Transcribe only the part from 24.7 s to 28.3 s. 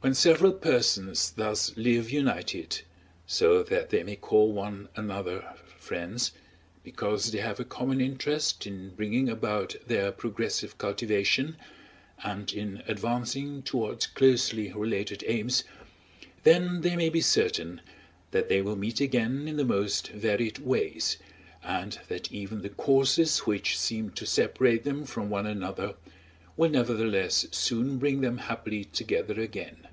them from one another will nevertheless soon bring